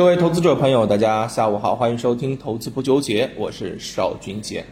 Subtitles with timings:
[0.00, 4.64] 各位投资者朋友，大家下午好，欢迎收听《投资不纠结》，我是邵军杰。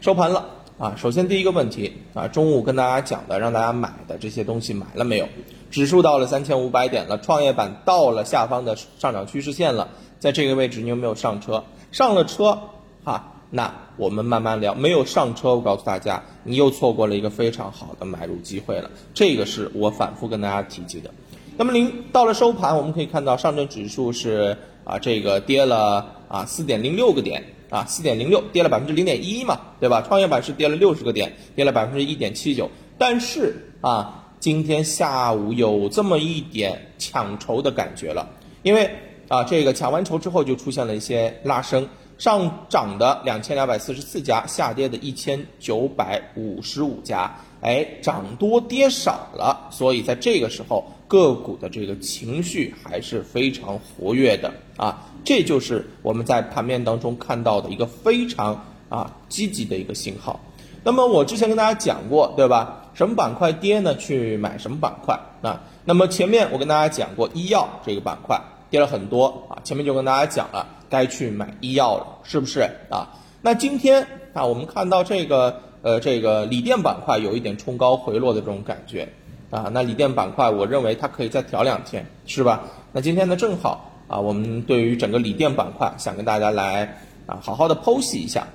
[0.00, 0.44] 收盘了
[0.76, 5.28] 啊，首先第一个问题啊，中午跟大家讲的，让大家买的这些东西买了没有？
[5.70, 9.88] 指数到了三千五百点了，创业板到了下方的上涨趋势线了，
[10.18, 11.62] 在这个位置你有没有上车？
[11.92, 12.58] 上了车
[13.04, 14.74] 哈，那我们慢慢聊。
[14.74, 18.90] 没有上车，我告诉大家，你又错过了一个非常好的买入机会了。
[19.14, 21.12] 这个是我反复跟大家提及的。
[21.58, 30.02] 那么零到了收盘，我们可以看到上证指数是啊这个跌了啊四点零六个点啊四点零六跌了百分之零点一嘛，对吧？
[30.02, 32.70] 创业板是跌了六十个点，跌了百分之一点七九。
[32.98, 38.28] 但是啊，今天下午有这么一点抢筹的感觉了，
[38.62, 38.90] 因为
[39.28, 41.88] 啊这个抢完筹之后就出现了一些拉升，
[42.18, 50.92] 上涨的两千两百四十四家，下跌的一千九百五十五家，哎，涨多跌少了，所以在这个时候。
[51.08, 60.40] 个股的这个情绪还是非常活跃的啊，这就是我们在盘面当中看到的一个非常啊积极的一个信号。
[60.82, 62.82] 那么我之前跟大家讲过，对吧？
[62.94, 63.94] 什么板块跌呢？
[63.96, 65.60] 去买什么板块啊？
[65.84, 73.06] 那么前面我跟大家讲过，医药这个板块跌了很多啊，前面就跟大家讲了，该去买医药了，是不是啊？
[73.42, 79.08] 那今天啊，我们看到这个呃这个锂电板块有一点冲高回落的这种感觉。
[79.50, 82.64] 啊，那锂电板块，我认为它可以再调两天，是吧？
[82.92, 88.46] 那今天呢，正好啊，我们对于整个锂电板块，想跟大家来啊，好好的剖析一下。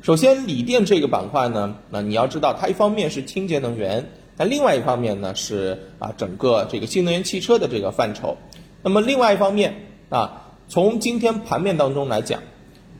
[0.00, 8.36] 首先，锂电这个板块呢，那你要知道，它一方面是清洁能源，那另外一方面呢是啊，整个这个新能源汽车的这个范畴。
[8.82, 9.74] 那么另外一方面
[10.08, 12.40] 啊，从今天盘面当中来讲，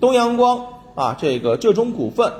[0.01, 2.33] 东阳光啊，这个浙中股份。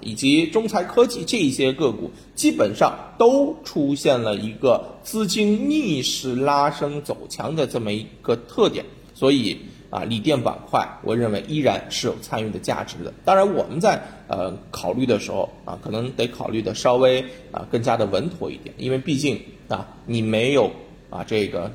[0.00, 9.56] 以及中材科技这些个股，基本上都出现了一个资金逆势拉升走强的这么一个特点，所以
[9.90, 13.12] 啊，锂电板块我认为依然是有参与的价值的。
[13.24, 20.70] 当然，我们在呃考虑的时候啊，可能得考虑的稍微啊更加的稳妥一点，因为毕竟啊你没有
[21.08, 21.70] 啊这个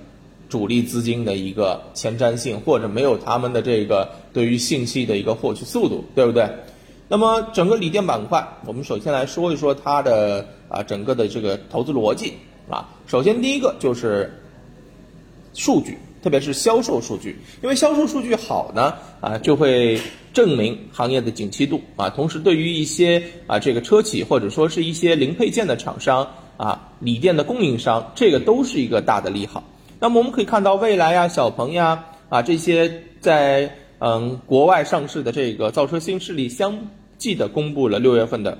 [0.49, 6.49] 主力资金的一个前瞻性，或者没有他们的这个对于信息的一个获取速度，对不对？
[7.11, 12.35] 那么整个锂电板块，我们首先来说一说它的啊整个的这个投资逻辑
[12.69, 12.87] 啊。
[13.05, 14.33] 首先第一个就是
[15.53, 19.99] 数据，特别是销售数据，因为销售数据好呢啊，就会
[20.31, 22.09] 证明行业的景气度啊。
[22.09, 29.61] 同时，对于一些啊这个车企或者说是一些零配件的厂商啊，锂电的供应商，这个都是一个大的利好。
[29.99, 36.73] 那么我们可以看到，蔚来呀、小鹏呀啊这些在嗯国外上市的这个造车新势力相。
[37.21, 38.57] 记得公布了六月份的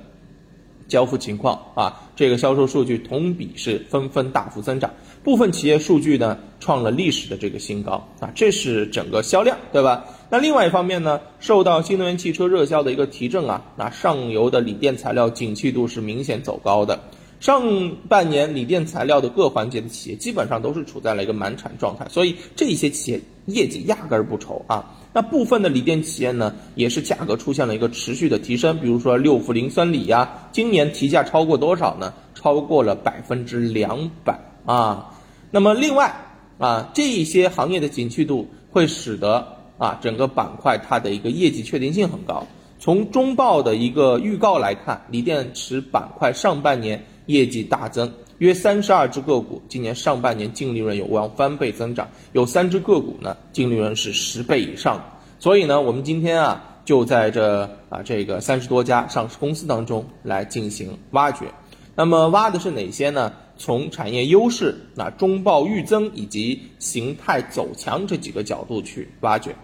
[0.88, 10.06] 交付情况啊，这个销售数据同比是纷纷大幅增长，部分企业数据呢创了历史的这个新高啊，这是整个销量对吧？
[10.30, 17.00] 那另外一方面呢，受到新能源汽车热销的一个提振啊，那上游的锂电材料景气度是明显走高的，
[17.40, 24.86] 上半年锂电材料的各环节的企业基本上都是处在了一个满产状态，所以这些企业业绩压根儿不愁啊。
[25.14, 32.14] 那部分的锂电企业呢，也是价格出现了一个持续的提升，比如说六氟磷酸锂呀，今年提价超过多少呢？
[32.34, 35.14] 超过了百分之两百啊。
[35.52, 36.14] 那么另外
[36.58, 39.46] 啊，这一些行业的景气度会使得
[39.78, 42.48] 啊整个板块它的一个业绩确定性很高。
[42.80, 48.12] 从中报的一个预告来看，锂电池板块上半年业绩大增。
[48.42, 55.00] 约三十二只个股，今年上半年净利润有望翻倍增长，有三只个股呢，净利润是十倍以上。
[55.38, 61.46] 所以呢，我们今天啊，就在这啊这个三十多家上市公司当中来进行挖掘。
[61.94, 63.32] 那么挖的是哪些呢？
[63.58, 69.56] 从产业优势、那中报预增以及形态走强这几个角度去挖掘。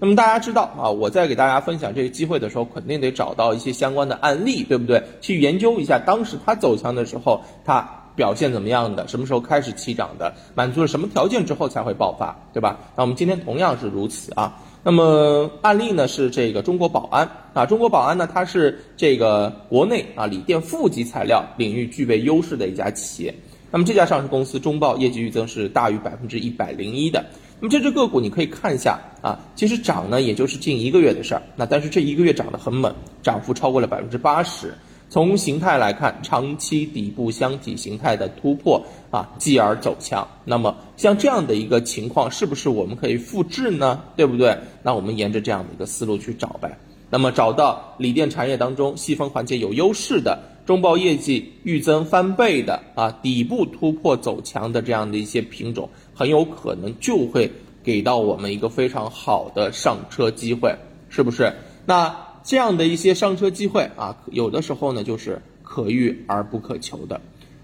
[0.00, 5.00] 那么大家知道啊，我在给大家分享这个机会的时候，肯定得找到一些相关的案例，对不对？
[5.20, 8.00] 去研究一下当时它走强的时候，它。
[8.14, 9.06] 表现怎么样的？
[9.08, 10.32] 什么时候开始起涨的？
[10.54, 12.78] 满足了什么条件之后才会爆发，对吧？
[12.96, 14.60] 那我们今天同样是如此啊。
[14.82, 23.34] 那么案例呢是这个中国宝安啊，中国宝安呢它是这个国内啊锂电负极材料领域具备优势的一家企业。
[23.70, 27.24] 那么这家上市公司中报业绩预增是大于百分之一百零一的。
[27.58, 34.74] 那么这只个股你可以看一下啊，其实涨呢也就是近一个月的事儿，那但是这一个月涨得很猛，涨幅超过了百分之八十。
[35.14, 38.82] 从形态来看，长期底部箱体形态的突破
[39.12, 40.26] 啊，继而走强。
[40.44, 44.02] 那么像这样的一个情况，是不是我们可以复制呢？
[44.16, 44.58] 对不对？
[44.82, 46.76] 那我们沿着这样的一个思路去找呗。
[47.10, 57.52] 那么找到锂电产业当中细分环节有优势的，中报业绩预增翻倍的啊，底部突破走强的这样的一些品种，很有可能就会
[57.84, 60.74] 给到我们一个非常好的上车机会，
[61.08, 61.52] 是不是？
[61.86, 67.18] 那这样的一些上车机会啊，有的时候呢就是可遇而不可求的。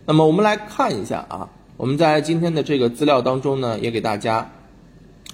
[0.07, 4.51] 那么我们来看一下啊，我们在今天的这个资料当中呢，也给大家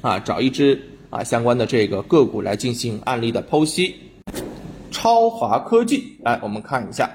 [0.00, 3.94] 啊找一只啊相关的这个个股来进行案例的剖析。
[4.90, 7.08] 超华科技，来我们看一下。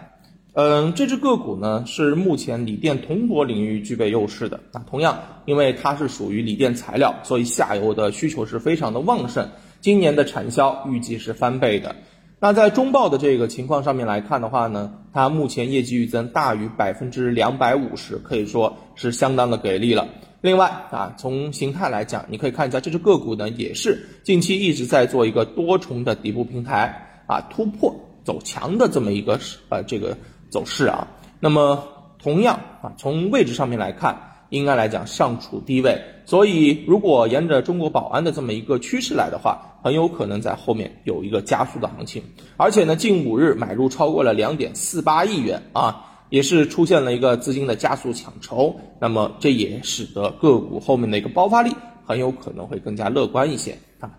[0.53, 4.59] 嗯，这只个股呢是目前锂电铜箔领域具备优势的。
[4.71, 9.49] 那同样，因为它是属于锂电材料，所以下游的需求是非常的旺盛。
[9.81, 11.95] 今年的产销预计是翻倍的。
[12.41, 20.07] 那在中报的这个情况上面来看的话呢，它目前业绩预增大于百分之两百五十，可以说是相当的给力了。
[20.41, 29.39] 另外啊，从形态来讲，你可以看一下这只个股呢，也是近期一直在做一个多重的底部平台啊突破走强的这么一个
[29.69, 30.17] 呃这个。
[30.51, 31.07] 走势啊，
[31.39, 31.81] 那么
[32.21, 42.21] 同样啊，从位置上面来看，应该来讲尚处低位，所以如果沿着中国宝安的这么一个趋势来的话，很有可能在后面有一个加速的行情。
[42.57, 51.71] 而且呢，近五日买入超过了两点四八亿元啊，也是出现了一个资金的加速抢筹，那么这也使得个股后面的一个爆发力
[52.05, 54.11] 很有可能会更加乐观一些啊。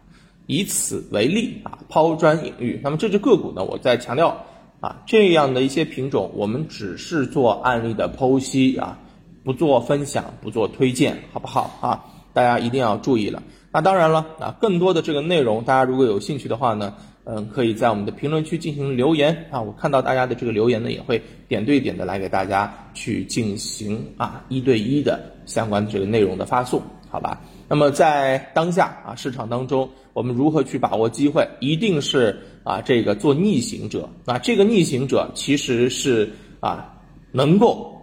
[0.47, 2.81] 以此为例啊，抛砖引玉。
[2.83, 4.47] 那么这只个股呢，我再强调。
[4.81, 8.99] 啊，这样的一些品种，我们只是做案例的剖析啊，
[9.45, 12.05] 不做分享，不做推荐，好不好啊？
[12.33, 13.43] 大家一定要注意了。
[13.73, 16.95] 那当然了，啊，更多的这个内容，大家如果有兴趣的话呢，
[17.25, 19.61] 嗯，可以在我们的评论区进行留言啊。
[19.61, 27.41] 我看到大家的这个留言呢，也会点对点的来给大家去进行啊一对一的相关的这个内容的发送，好吧？
[27.69, 31.49] 那么在当下啊市场当中，我们如何去把握机会？
[31.61, 36.31] 一定是啊这个做逆行者啊，这个逆行者其实是
[36.61, 36.95] 啊
[37.31, 38.02] 能够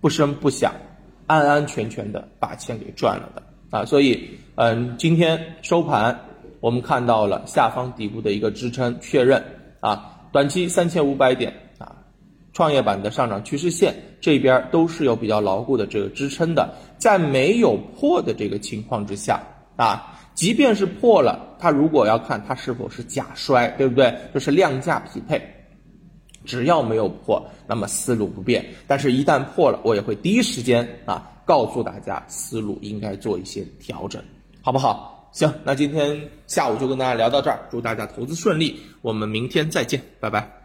[0.00, 0.72] 不声不响、
[1.26, 3.84] 安安全全的把钱给赚了的啊。
[3.84, 6.18] 所以嗯，今天收盘
[6.60, 9.42] 我们看到了下方底部的一个支撑确认
[9.80, 11.96] 啊，短期三千五百点啊，
[12.52, 16.74] 创业板的上涨趋势线这边都是有比较牢固的这个支撑的。
[16.98, 19.40] 在没有破的这个情况之下
[19.76, 24.14] 啊，即便是破了，它如果要看它是否是假摔，对不对？
[24.34, 25.40] 就是量价匹配，
[26.44, 28.64] 只要没有破，那么思路不变。
[28.86, 34.22] 但是，一旦破了，我也会第一时间啊告诉大家思路应该做一些调整，
[34.62, 35.30] 好不好？
[35.32, 40.59] 行，那今天下午就跟大家聊到这儿，祝大家投资顺利，我们明天再见，拜拜。